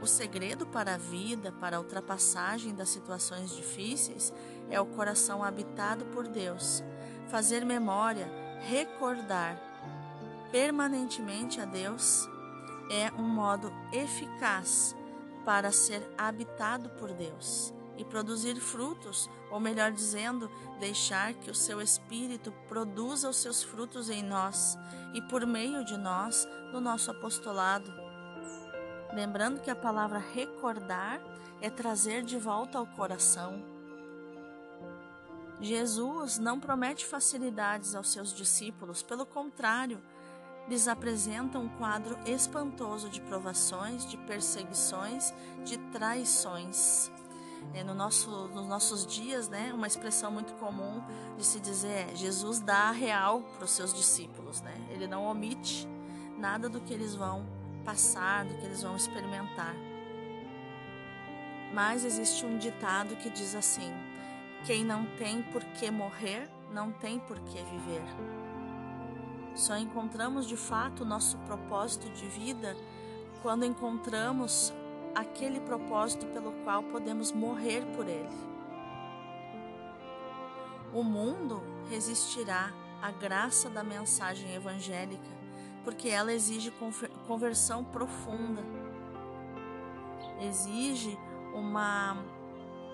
O 0.00 0.06
segredo 0.06 0.66
para 0.66 0.94
a 0.94 0.98
vida, 0.98 1.52
para 1.52 1.76
a 1.76 1.80
ultrapassagem 1.80 2.74
das 2.74 2.88
situações 2.88 3.54
difíceis, 3.54 4.32
é 4.68 4.80
o 4.80 4.86
coração 4.86 5.44
habitado 5.44 6.04
por 6.06 6.26
Deus. 6.26 6.82
Fazer 7.28 7.64
memória, 7.64 8.28
recordar 8.68 9.56
permanentemente 10.50 11.60
a 11.60 11.64
Deus 11.64 12.28
é 12.90 13.10
um 13.12 13.26
modo 13.26 13.72
eficaz 13.92 14.94
para 15.44 15.72
ser 15.72 16.02
habitado 16.16 16.90
por 16.90 17.12
Deus 17.12 17.72
e 17.96 18.04
produzir 18.04 18.56
frutos, 18.56 19.28
ou 19.50 19.60
melhor 19.60 19.92
dizendo, 19.92 20.50
deixar 20.78 21.34
que 21.34 21.50
o 21.50 21.54
seu 21.54 21.80
Espírito 21.80 22.52
produza 22.68 23.28
os 23.28 23.36
seus 23.36 23.62
frutos 23.62 24.08
em 24.08 24.22
nós 24.22 24.78
e 25.14 25.20
por 25.22 25.46
meio 25.46 25.84
de 25.84 25.96
nós 25.96 26.46
no 26.72 26.80
nosso 26.80 27.10
apostolado. 27.10 27.92
Lembrando 29.12 29.60
que 29.60 29.70
a 29.70 29.76
palavra 29.76 30.18
recordar 30.18 31.20
é 31.60 31.68
trazer 31.68 32.22
de 32.22 32.38
volta 32.38 32.78
ao 32.78 32.86
coração. 32.86 33.71
Jesus 35.62 36.38
não 36.38 36.58
promete 36.58 37.06
facilidades 37.06 37.94
aos 37.94 38.10
seus 38.10 38.34
discípulos, 38.34 39.00
pelo 39.00 39.24
contrário, 39.24 40.02
lhes 40.68 40.88
apresenta 40.88 41.56
um 41.56 41.68
quadro 41.68 42.18
espantoso 42.26 43.08
de 43.08 43.20
provações, 43.20 44.04
de 44.04 44.16
perseguições, 44.16 45.32
de 45.64 45.78
traições. 45.92 47.10
É, 47.74 47.84
no 47.84 47.94
nosso, 47.94 48.28
nos 48.48 48.66
nossos 48.66 49.06
dias, 49.06 49.48
né, 49.48 49.72
uma 49.72 49.86
expressão 49.86 50.32
muito 50.32 50.52
comum 50.54 51.00
de 51.38 51.44
se 51.44 51.60
dizer 51.60 52.10
é 52.10 52.16
Jesus 52.16 52.58
dá 52.58 52.88
a 52.88 52.90
real 52.90 53.42
para 53.54 53.64
os 53.64 53.70
seus 53.70 53.94
discípulos. 53.94 54.60
Né? 54.62 54.74
Ele 54.90 55.06
não 55.06 55.24
omite 55.24 55.88
nada 56.38 56.68
do 56.68 56.80
que 56.80 56.92
eles 56.92 57.14
vão 57.14 57.46
passar, 57.84 58.44
do 58.44 58.54
que 58.54 58.64
eles 58.64 58.82
vão 58.82 58.96
experimentar. 58.96 59.76
Mas 61.72 62.04
existe 62.04 62.44
um 62.44 62.58
ditado 62.58 63.16
que 63.16 63.30
diz 63.30 63.54
assim: 63.54 63.92
quem 64.64 64.84
não 64.84 65.04
tem 65.16 65.42
por 65.42 65.62
que 65.64 65.90
morrer, 65.90 66.48
não 66.70 66.92
tem 66.92 67.18
por 67.18 67.38
que 67.40 67.62
viver. 67.62 68.04
Só 69.54 69.76
encontramos 69.76 70.46
de 70.46 70.56
fato 70.56 71.02
o 71.02 71.06
nosso 71.06 71.36
propósito 71.38 72.08
de 72.10 72.26
vida 72.26 72.76
quando 73.42 73.64
encontramos 73.64 74.72
aquele 75.14 75.60
propósito 75.60 76.26
pelo 76.26 76.52
qual 76.64 76.82
podemos 76.84 77.32
morrer 77.32 77.84
por 77.94 78.08
ele. 78.08 78.52
O 80.94 81.02
mundo 81.02 81.62
resistirá 81.90 82.72
à 83.02 83.10
graça 83.10 83.68
da 83.68 83.82
mensagem 83.82 84.54
evangélica, 84.54 85.30
porque 85.84 86.08
ela 86.08 86.32
exige 86.32 86.72
conversão 87.26 87.84
profunda, 87.84 88.62
exige 90.40 91.18
uma 91.54 92.16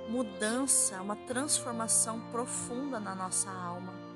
mudança, 0.09 1.01
uma 1.01 1.17
transformação 1.17 2.21
profunda 2.33 2.99
na 2.99 3.15
nossa 3.15 3.51
alma 3.51 4.09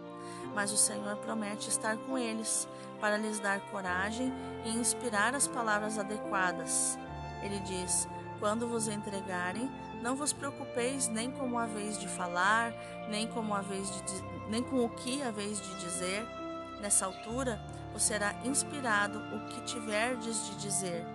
mas 0.55 0.73
o 0.73 0.77
Senhor 0.77 1.17
promete 1.17 1.69
estar 1.69 1.97
com 1.97 2.19
eles 2.19 2.69
para 3.01 3.17
lhes 3.17 3.39
dar 3.39 3.61
coragem 3.71 4.33
e 4.65 4.71
inspirar 4.71 5.35
as 5.35 5.49
palavras 5.49 5.99
adequadas. 5.99 6.99
Ele 7.43 7.59
diz: 7.61 8.09
Quando 8.39 8.69
vos 8.69 8.89
entregarem, 8.89 9.71
Não 10.03 10.17
vos 10.17 10.33
preocupeis 10.33 11.07
nem 11.07 11.31
como 11.31 11.57
a 11.57 11.67
vez 11.67 11.97
de 11.97 12.09
falar, 12.09 12.73
nem 13.09 13.29
como 13.29 13.55
a 13.55 13.61
vez 13.61 13.89
de 13.89 14.03
nem 14.49 14.61
com 14.61 14.85
o 14.85 14.89
que 14.89 15.23
a 15.23 15.31
vez 15.31 15.61
de 15.61 15.79
dizer. 15.79 16.27
Nessa 16.81 17.07
altura 17.07 17.61
vos 17.93 18.03
será 18.03 18.35
inspirado 18.45 19.21
o 19.33 19.47
que 19.47 19.61
tiverdes 19.61 20.45
de 20.47 20.57
dizer. 20.57 21.07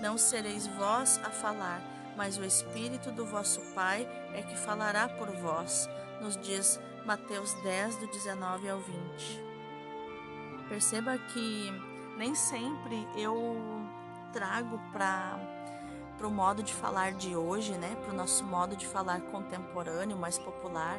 Não 0.00 0.16
sereis 0.16 0.68
vós 0.68 1.18
a 1.24 1.30
falar, 1.30 1.80
mas 2.16 2.38
o 2.38 2.44
Espírito 2.44 3.12
do 3.12 3.26
vosso 3.26 3.60
Pai 3.74 4.08
é 4.32 4.42
que 4.42 4.56
falará 4.56 5.08
por 5.08 5.30
vós, 5.30 5.88
nos 6.20 6.36
diz 6.36 6.80
Mateus 7.04 7.52
10, 7.62 7.96
do 7.96 8.06
19 8.08 8.68
ao 8.68 8.80
20. 8.80 9.44
Perceba 10.68 11.16
que 11.18 11.70
nem 12.16 12.34
sempre 12.34 13.06
eu 13.16 13.56
trago 14.32 14.80
para 14.92 15.38
o 16.22 16.30
modo 16.30 16.62
de 16.62 16.72
falar 16.72 17.12
de 17.12 17.36
hoje, 17.36 17.72
né, 17.72 17.96
para 18.02 18.12
o 18.12 18.16
nosso 18.16 18.44
modo 18.44 18.74
de 18.74 18.86
falar 18.86 19.20
contemporâneo, 19.20 20.16
mais 20.16 20.38
popular, 20.38 20.98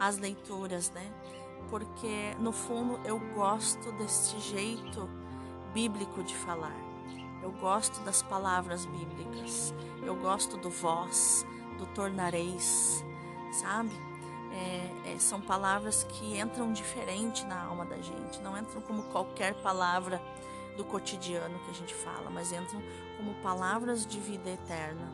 as 0.00 0.18
leituras, 0.18 0.90
né? 0.90 1.10
Porque 1.70 2.34
no 2.38 2.52
fundo 2.52 3.00
eu 3.04 3.18
gosto 3.34 3.92
desse 3.92 4.38
jeito 4.40 5.08
bíblico 5.72 6.22
de 6.22 6.34
falar. 6.34 6.85
Eu 7.46 7.52
gosto 7.52 8.00
das 8.00 8.22
palavras 8.22 8.84
bíblicas. 8.86 9.72
Eu 10.02 10.16
gosto 10.16 10.56
do 10.56 10.68
vós, 10.68 11.46
do 11.78 11.86
tornareis, 11.86 13.04
sabe? 13.52 13.92
É, 14.50 15.12
é, 15.12 15.18
são 15.20 15.40
palavras 15.40 16.02
que 16.02 16.40
entram 16.40 16.72
diferente 16.72 17.46
na 17.46 17.62
alma 17.62 17.84
da 17.84 17.98
gente, 17.98 18.40
não 18.42 18.58
entram 18.58 18.80
como 18.80 19.04
qualquer 19.04 19.54
palavra 19.62 20.20
do 20.76 20.84
cotidiano 20.84 21.56
que 21.60 21.70
a 21.70 21.74
gente 21.74 21.94
fala, 21.94 22.30
mas 22.30 22.50
entram 22.50 22.82
como 23.16 23.32
palavras 23.34 24.04
de 24.04 24.18
vida 24.18 24.50
eterna, 24.50 25.08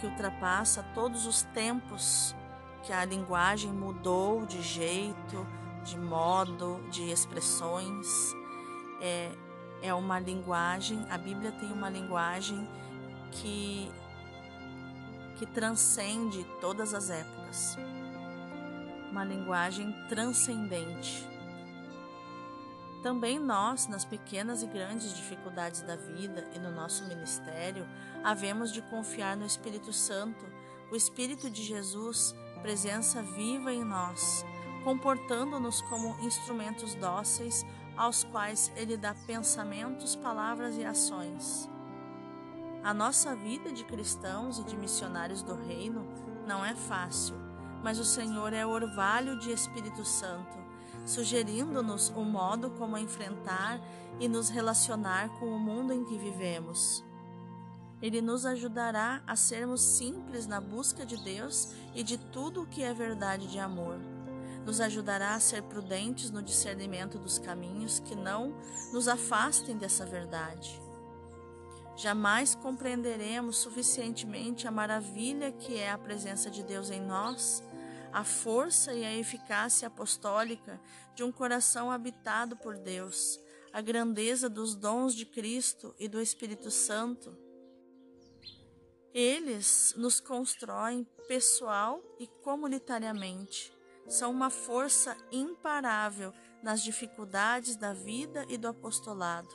que 0.00 0.06
ultrapassa 0.06 0.84
todos 0.96 1.26
os 1.26 1.44
tempos 1.54 2.34
que 2.82 2.92
a 2.92 3.04
linguagem 3.04 3.70
mudou 3.70 4.44
de 4.46 4.60
jeito, 4.60 5.46
de 5.84 5.96
modo, 5.96 6.80
de 6.90 7.08
expressões. 7.08 8.34
É, 9.00 9.30
é 9.82 9.92
uma 9.92 10.18
linguagem, 10.18 11.04
a 11.10 11.18
Bíblia 11.18 11.52
tem 11.52 11.70
uma 11.72 11.90
linguagem 11.90 12.68
que 13.32 13.90
que 15.36 15.46
transcende 15.46 16.46
todas 16.60 16.94
as 16.94 17.10
épocas. 17.10 17.76
Uma 19.10 19.24
linguagem 19.24 19.92
transcendente. 20.08 21.28
Também 23.02 23.40
nós, 23.40 23.88
nas 23.88 24.04
pequenas 24.04 24.62
e 24.62 24.66
grandes 24.68 25.12
dificuldades 25.12 25.82
da 25.82 25.96
vida 25.96 26.48
e 26.54 26.60
no 26.60 26.70
nosso 26.70 27.04
ministério, 27.06 27.84
havemos 28.22 28.72
de 28.72 28.80
confiar 28.82 29.36
no 29.36 29.44
Espírito 29.44 29.92
Santo, 29.92 30.44
o 30.92 30.94
Espírito 30.94 31.50
de 31.50 31.64
Jesus, 31.64 32.32
presença 32.62 33.20
viva 33.20 33.72
em 33.72 33.82
nós, 33.82 34.46
comportando-nos 34.84 35.82
como 35.82 36.16
instrumentos 36.24 36.94
dóceis 36.94 37.66
aos 37.96 38.24
quais 38.24 38.72
Ele 38.76 38.96
dá 38.96 39.14
pensamentos, 39.14 40.16
palavras 40.16 40.76
e 40.76 40.84
ações. 40.84 41.68
A 42.82 42.92
nossa 42.92 43.36
vida 43.36 43.72
de 43.72 43.84
cristãos 43.84 44.58
e 44.58 44.64
de 44.64 44.76
missionários 44.76 45.42
do 45.42 45.54
Reino 45.54 46.06
não 46.46 46.64
é 46.64 46.74
fácil, 46.74 47.36
mas 47.82 47.98
o 47.98 48.04
Senhor 48.04 48.52
é 48.52 48.66
orvalho 48.66 49.38
de 49.38 49.52
Espírito 49.52 50.04
Santo, 50.04 50.56
sugerindo-nos 51.06 52.08
o 52.10 52.24
modo 52.24 52.70
como 52.70 52.98
enfrentar 52.98 53.80
e 54.18 54.28
nos 54.28 54.48
relacionar 54.48 55.28
com 55.38 55.46
o 55.46 55.58
mundo 55.58 55.92
em 55.92 56.04
que 56.04 56.18
vivemos. 56.18 57.04
Ele 58.00 58.20
nos 58.20 58.44
ajudará 58.44 59.22
a 59.28 59.36
sermos 59.36 59.80
simples 59.80 60.46
na 60.48 60.60
busca 60.60 61.06
de 61.06 61.16
Deus 61.22 61.72
e 61.94 62.02
de 62.02 62.18
tudo 62.18 62.62
o 62.62 62.66
que 62.66 62.82
é 62.82 62.92
verdade 62.92 63.46
de 63.46 63.60
amor. 63.60 64.00
Nos 64.64 64.80
ajudará 64.80 65.34
a 65.34 65.40
ser 65.40 65.62
prudentes 65.62 66.30
no 66.30 66.42
discernimento 66.42 67.18
dos 67.18 67.38
caminhos 67.38 67.98
que 67.98 68.14
não 68.14 68.54
nos 68.92 69.08
afastem 69.08 69.76
dessa 69.76 70.06
verdade. 70.06 70.80
Jamais 71.96 72.54
compreenderemos 72.54 73.58
suficientemente 73.58 74.66
a 74.66 74.70
maravilha 74.70 75.52
que 75.52 75.76
é 75.76 75.90
a 75.90 75.98
presença 75.98 76.50
de 76.50 76.62
Deus 76.62 76.90
em 76.90 77.00
nós, 77.00 77.62
a 78.12 78.24
força 78.24 78.94
e 78.94 79.04
a 79.04 79.14
eficácia 79.14 79.88
apostólica 79.88 80.80
de 81.14 81.22
um 81.22 81.32
coração 81.32 81.90
habitado 81.90 82.56
por 82.56 82.78
Deus, 82.78 83.38
a 83.72 83.80
grandeza 83.80 84.48
dos 84.48 84.74
dons 84.74 85.14
de 85.14 85.26
Cristo 85.26 85.94
e 85.98 86.08
do 86.08 86.20
Espírito 86.20 86.70
Santo. 86.70 87.36
Eles 89.14 89.94
nos 89.96 90.20
constroem 90.20 91.06
pessoal 91.28 92.02
e 92.18 92.26
comunitariamente. 92.26 93.72
São 94.06 94.30
uma 94.30 94.50
força 94.50 95.16
imparável 95.30 96.32
nas 96.62 96.82
dificuldades 96.82 97.76
da 97.76 97.92
vida 97.92 98.44
e 98.48 98.56
do 98.56 98.68
apostolado. 98.68 99.48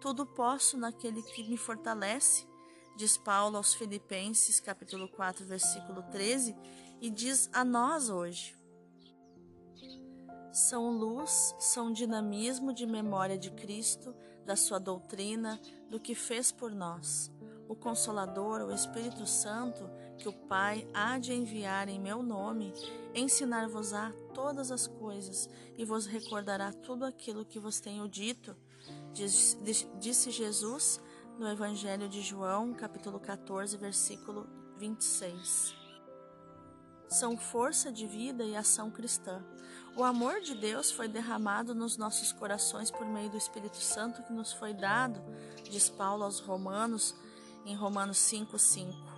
Tudo 0.00 0.26
posso 0.26 0.76
naquele 0.76 1.22
que 1.22 1.48
me 1.48 1.56
fortalece, 1.56 2.46
diz 2.96 3.16
Paulo 3.16 3.56
aos 3.56 3.74
Filipenses, 3.74 4.60
capítulo 4.60 5.08
4, 5.08 5.44
versículo 5.44 6.02
13, 6.10 6.56
e 7.00 7.10
diz 7.10 7.50
a 7.52 7.64
nós 7.64 8.08
hoje. 8.08 8.56
São 10.52 10.90
luz, 10.90 11.54
são 11.58 11.92
dinamismo 11.92 12.72
de 12.72 12.86
memória 12.86 13.36
de 13.36 13.50
Cristo, 13.50 14.14
da 14.46 14.56
sua 14.56 14.78
doutrina, 14.78 15.60
do 15.90 16.00
que 16.00 16.14
fez 16.14 16.50
por 16.50 16.70
nós. 16.72 17.30
O 17.68 17.74
Consolador, 17.74 18.62
o 18.62 18.72
Espírito 18.72 19.26
Santo, 19.26 19.90
que 20.18 20.28
o 20.28 20.32
Pai 20.32 20.86
há 20.92 21.18
de 21.18 21.32
enviar 21.32 21.88
em 21.88 22.00
meu 22.00 22.22
nome, 22.22 22.72
ensinar-vos-á 23.14 24.12
todas 24.34 24.70
as 24.70 24.86
coisas 24.86 25.48
e 25.76 25.84
vos 25.84 26.06
recordará 26.06 26.72
tudo 26.72 27.04
aquilo 27.04 27.44
que 27.44 27.58
vos 27.58 27.80
tenho 27.80 28.08
dito 28.08 28.56
disse 29.98 30.30
Jesus 30.30 31.00
no 31.38 31.48
Evangelho 31.48 32.08
de 32.08 32.20
João, 32.22 32.72
capítulo 32.72 33.18
14, 33.18 33.76
versículo 33.76 34.46
26. 34.78 35.74
São 37.08 37.36
força 37.36 37.92
de 37.92 38.06
vida 38.06 38.44
e 38.44 38.56
ação 38.56 38.90
cristã. 38.90 39.42
O 39.96 40.04
amor 40.04 40.40
de 40.40 40.54
Deus 40.54 40.90
foi 40.90 41.08
derramado 41.08 41.74
nos 41.74 41.96
nossos 41.96 42.32
corações 42.32 42.90
por 42.90 43.06
meio 43.06 43.30
do 43.30 43.36
Espírito 43.36 43.76
Santo 43.76 44.22
que 44.22 44.32
nos 44.32 44.52
foi 44.52 44.74
dado, 44.74 45.22
diz 45.64 45.88
Paulo 45.88 46.24
aos 46.24 46.40
Romanos, 46.40 47.14
em 47.64 47.74
Romanos 47.74 48.18
5,5. 48.18 49.15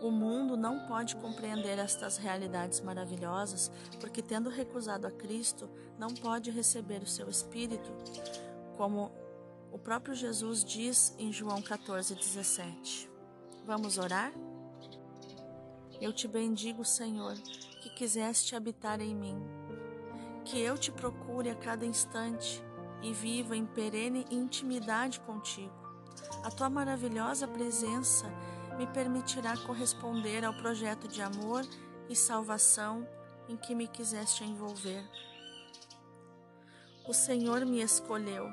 O 0.00 0.10
mundo 0.10 0.56
não 0.56 0.86
pode 0.86 1.16
compreender 1.16 1.78
estas 1.78 2.16
realidades 2.16 2.80
maravilhosas, 2.80 3.70
porque, 4.00 4.22
tendo 4.22 4.48
recusado 4.48 5.06
a 5.06 5.10
Cristo, 5.10 5.68
não 5.98 6.08
pode 6.14 6.50
receber 6.50 7.02
o 7.02 7.06
seu 7.06 7.28
Espírito 7.28 7.90
como 8.76 9.10
o 9.72 9.78
próprio 9.78 10.14
Jesus 10.14 10.64
diz 10.64 11.14
em 11.18 11.32
João 11.32 11.60
14,17. 11.60 13.08
Vamos 13.66 13.98
orar? 13.98 14.32
Eu 16.00 16.12
te 16.12 16.28
bendigo, 16.28 16.84
Senhor, 16.84 17.34
que 17.82 17.90
quiseste 17.90 18.54
habitar 18.54 19.00
em 19.00 19.14
mim, 19.14 19.42
que 20.44 20.60
eu 20.60 20.78
te 20.78 20.92
procure 20.92 21.50
a 21.50 21.56
cada 21.56 21.84
instante 21.84 22.62
e 23.02 23.12
viva 23.12 23.56
em 23.56 23.66
perene 23.66 24.24
intimidade 24.30 25.18
contigo. 25.20 25.74
A 26.44 26.50
tua 26.50 26.70
maravilhosa 26.70 27.48
presença 27.48 28.26
me 28.78 28.86
permitirá 28.86 29.56
corresponder 29.58 30.44
ao 30.44 30.54
projeto 30.54 31.06
de 31.08 31.20
amor 31.20 31.66
e 32.08 32.16
salvação 32.16 33.06
em 33.48 33.56
que 33.56 33.74
me 33.74 33.86
quiseste 33.86 34.44
envolver. 34.44 35.04
O 37.06 37.12
Senhor 37.12 37.66
me 37.66 37.82
escolheu 37.82 38.48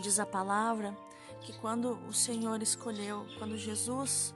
Diz 0.00 0.18
a 0.18 0.24
palavra 0.24 0.96
que 1.42 1.52
quando 1.58 1.92
o 2.08 2.12
Senhor 2.12 2.62
escolheu, 2.62 3.26
quando 3.38 3.56
Jesus 3.58 4.34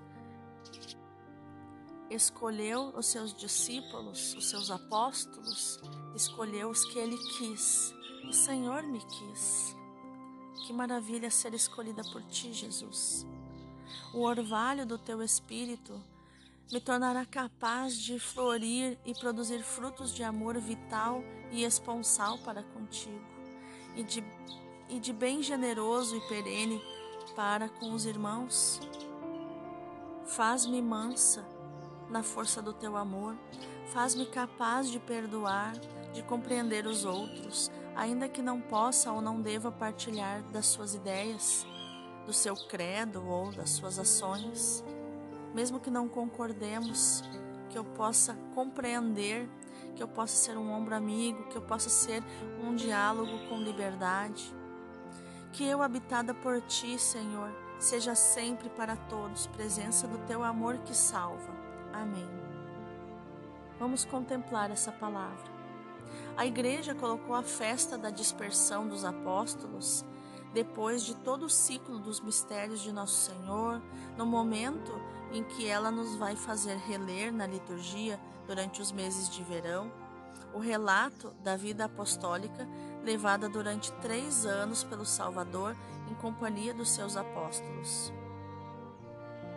escolheu 2.11 2.93
os 2.95 3.07
seus 3.07 3.33
discípulos, 3.33 4.35
os 4.35 4.51
seus 4.51 4.71
apóstolos, 4.71 5.81
escolheu 6.15 6.69
os 6.69 6.85
que 6.85 6.99
ele 6.99 7.17
quis. 7.39 7.95
O 8.29 8.33
Senhor 8.33 8.83
me 8.83 9.01
quis. 9.01 9.75
Que 10.67 10.73
maravilha 10.75 11.31
ser 11.31 11.55
escolhida 11.55 12.03
por 12.13 12.23
ti, 12.25 12.53
Jesus. 12.53 13.27
O 14.13 14.21
orvalho 14.21 14.87
do 14.87 14.99
teu 14.99 15.23
espírito 15.23 16.03
me 16.73 16.81
tornará 16.81 17.25
capaz 17.25 17.97
de 17.97 18.19
florir 18.19 18.99
e 19.05 19.15
produzir 19.15 19.63
frutos 19.63 20.15
de 20.15 20.23
amor 20.23 20.59
vital 20.59 21.23
e 21.51 21.65
esponsal 21.65 22.39
para 22.39 22.63
contigo 22.63 23.23
e 23.97 24.03
de 24.03 24.25
e 24.89 24.99
de 24.99 25.13
bem 25.13 25.43
generoso 25.43 26.17
e 26.17 26.21
perene 26.29 26.81
para 27.35 27.69
com 27.69 27.93
os 27.93 28.05
irmãos. 28.05 28.81
Faz-me 30.27 30.81
mansa 30.81 31.45
na 32.11 32.23
força 32.23 32.61
do 32.61 32.73
teu 32.73 32.97
amor, 32.97 33.37
faz-me 33.93 34.27
capaz 34.27 34.91
de 34.91 34.99
perdoar, 34.99 35.73
de 36.13 36.23
compreender 36.23 36.87
os 36.87 37.05
outros, 37.05 37.71
ainda 37.97 38.29
que 38.29 38.43
não 38.43 38.61
possa 38.61 39.11
ou 39.11 39.21
não 39.21 39.41
deva 39.41 39.73
partilhar 39.73 40.43
das 40.51 40.67
suas 40.67 40.95
ideias, 40.95 41.67
do 42.27 42.33
seu 42.33 42.57
credo 42.57 43.27
ou 43.27 43.51
das 43.53 43.71
suas 43.71 43.99
ações. 43.99 44.85
mesmo 45.55 45.79
que 45.79 45.89
não 45.89 46.09
concordemos, 46.09 47.23
que 47.71 47.79
eu 47.79 47.85
possa 47.85 48.37
compreender, 48.55 49.49
que 49.95 50.03
eu 50.03 50.09
possa 50.09 50.35
ser 50.35 50.57
um 50.57 50.73
ombro 50.73 50.95
amigo, 50.95 51.45
que 51.45 51.57
eu 51.57 51.63
possa 51.63 51.89
ser 51.89 52.23
um 52.61 52.75
diálogo 52.75 53.49
com 53.49 53.59
liberdade. 53.59 54.53
Que 55.53 55.65
eu, 55.65 55.81
habitada 55.81 56.35
por 56.35 56.61
ti, 56.63 56.99
Senhor, 56.99 57.53
seja 57.79 58.15
sempre 58.15 58.69
para 58.71 58.97
todos 58.97 59.47
presença 59.47 60.09
do 60.09 60.19
teu 60.27 60.43
amor 60.43 60.79
que 60.79 60.95
salva. 60.95 61.53
Amém. 61.93 62.29
Vamos 63.79 64.05
contemplar 64.05 64.71
essa 64.71 64.91
palavra. 64.91 65.53
A 66.37 66.45
igreja 66.47 66.95
colocou 66.95 67.35
a 67.35 67.43
festa 67.43 67.97
da 67.97 68.11
dispersão 68.11 68.89
dos 68.89 69.05
apóstolos 69.05 70.05
depois 70.55 71.03
de 71.03 71.17
todo 71.17 71.47
o 71.47 71.51
ciclo 71.51 71.99
dos 71.99 72.21
mistérios 72.21 72.81
de 72.81 72.93
Nosso 72.93 73.31
Senhor, 73.31 73.83
no 74.17 74.25
momento 74.25 74.93
em 75.33 75.43
que 75.43 75.67
ela 75.67 75.91
nos 75.91 76.15
vai 76.15 76.37
fazer 76.37 76.77
reler 76.77 77.33
na 77.33 77.45
liturgia 77.45 78.21
durante 78.47 78.81
os 78.81 78.93
meses 78.93 79.29
de 79.29 79.43
verão, 79.43 79.91
o 80.55 80.61
relato 80.61 81.33
da 81.43 81.57
vida 81.57 81.87
apostólica 81.87 82.69
levada 83.03 83.49
durante 83.49 83.93
três 83.95 84.47
anos 84.47 84.85
pelo 84.85 85.05
Salvador 85.05 85.77
em 86.09 86.15
companhia 86.15 86.73
dos 86.73 86.91
seus 86.91 87.17
apóstolos. 87.17 88.13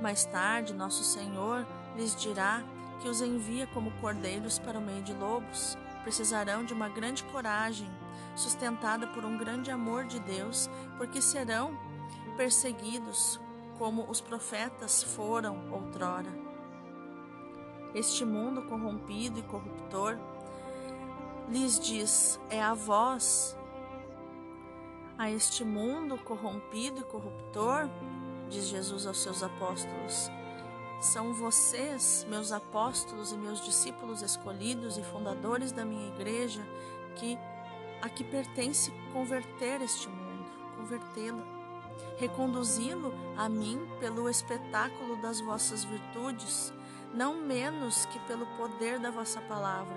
Mais 0.02 0.26
tarde, 0.26 0.74
Nosso 0.74 1.04
Senhor 1.04 1.66
lhes 1.96 2.16
dirá 2.16 2.64
que 3.00 3.08
os 3.08 3.22
envia 3.22 3.68
como 3.68 3.92
cordeiros 4.00 4.58
para 4.58 4.80
o 4.80 4.82
meio 4.82 5.04
de 5.04 5.14
lobos. 5.14 5.78
Precisarão 6.04 6.64
de 6.64 6.74
uma 6.74 6.90
grande 6.90 7.24
coragem, 7.26 7.90
sustentada 8.36 9.08
por 9.08 9.26
um 9.26 9.38
grande 9.38 9.72
amor 9.72 10.06
de 10.06 10.20
Deus, 10.20 10.70
porque 10.98 11.22
serão 11.22 11.78
perseguidos 12.36 13.40
como 13.78 14.10
os 14.10 14.22
profetas 14.22 15.04
foram 15.04 15.72
outrora. 15.72 16.48
Este 17.94 18.26
mundo 18.26 18.62
corrompido 18.64 19.40
e 19.40 19.44
corruptor 19.44 20.18
lhes 21.50 21.80
diz: 21.80 22.40
é 22.50 22.62
a 22.62 22.74
vós. 22.74 23.58
A 25.18 25.32
este 25.32 25.64
mundo 25.64 26.16
corrompido 26.18 27.00
e 27.02 27.04
corruptor, 27.04 27.90
diz 28.50 28.68
Jesus 28.68 29.08
aos 29.08 29.20
seus 29.20 29.42
apóstolos, 29.42 30.30
são 31.02 31.34
vocês, 31.34 32.26
meus 32.30 32.52
apóstolos 32.52 33.32
e 33.32 33.38
meus 33.38 33.64
discípulos 33.64 34.22
escolhidos 34.22 34.98
e 34.98 35.04
fundadores 35.04 35.72
da 35.72 35.84
minha 35.84 36.08
igreja, 36.10 36.62
que 37.16 37.38
a 38.02 38.10
que 38.10 38.24
pertence 38.24 38.92
converter 39.14 39.82
este 39.82 40.08
mundo, 40.08 40.46
convertê-lo 40.76 41.58
reconduzi-lo 42.18 43.14
a 43.38 43.48
mim 43.48 43.80
pelo 44.00 44.30
espetáculo 44.30 45.18
das 45.22 45.40
vossas 45.40 45.84
virtudes, 45.84 46.74
não 47.14 47.36
menos 47.36 48.06
que 48.08 48.20
pelo 48.22 48.46
poder 48.58 49.00
da 49.00 49.12
vossa 49.12 49.40
palavra. 49.42 49.96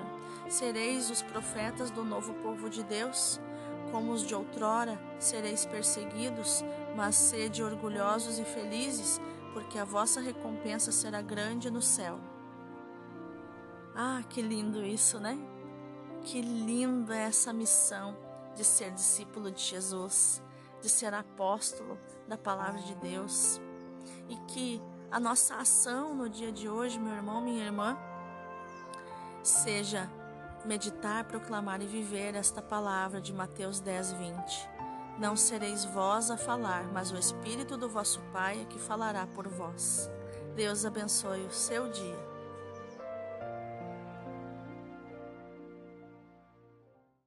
Sereis 0.49 1.11
os 1.11 1.23
profetas 1.23 1.91
do 1.91 2.05
novo 2.05 2.35
povo 2.35 2.69
de 2.69 2.83
Deus, 2.83 3.41
como 3.91 4.13
os 4.13 4.23
de 4.23 4.35
outrora, 4.35 5.01
sereis 5.19 5.65
perseguidos, 5.65 6.63
mas 6.97 7.17
sede 7.17 7.63
orgulhosos 7.63 8.39
e 8.39 8.45
felizes, 8.45 9.21
porque 9.53 9.79
a 9.79 9.85
vossa 9.85 10.21
recompensa 10.21 10.93
será 10.93 11.21
grande 11.21 11.71
no 11.71 11.83
céu. 11.83 12.19
Ah, 13.95 14.23
que 14.29 14.41
lindo 14.41 14.85
isso, 14.85 15.19
né? 15.19 15.39
Que 16.25 16.41
linda 16.41 17.17
essa 17.17 17.53
missão 17.53 18.17
de 18.55 18.65
ser 18.65 18.91
discípulo 18.93 19.51
de 19.51 19.63
Jesus 19.63 20.43
de 20.81 20.89
ser 20.89 21.13
apóstolo 21.15 21.99
da 22.27 22.37
palavra 22.37 22.81
de 22.83 22.95
Deus. 22.97 23.61
E 24.29 24.37
que 24.53 24.83
a 25.11 25.21
nossa 25.21 25.57
ação 25.57 26.15
no 26.15 26.29
dia 26.29 26.53
de 26.53 26.69
hoje, 26.69 26.99
meu 26.99 27.15
irmão, 27.15 27.41
minha 27.41 27.65
irmã, 27.65 27.99
seja 29.43 30.09
meditar, 30.65 31.25
proclamar 31.25 31.83
e 31.83 31.87
viver 31.87 32.35
esta 32.35 32.61
palavra 32.63 33.21
de 33.21 33.33
Mateus 33.33 33.81
10, 33.81 34.13
20. 34.13 34.71
Não 35.19 35.37
sereis 35.37 35.85
vós 35.85 36.31
a 36.31 36.37
falar, 36.37 36.85
mas 36.93 37.11
o 37.11 37.19
Espírito 37.19 37.77
do 37.77 37.89
vosso 37.89 38.21
Pai 38.33 38.63
é 38.63 38.65
que 38.65 38.79
falará 38.79 39.27
por 39.27 39.49
vós. 39.49 40.09
Deus 40.55 40.85
abençoe 40.85 41.43
o 41.43 41.53
seu 41.53 41.89
dia. 41.89 42.30